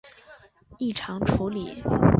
[0.79, 1.83] 异常处理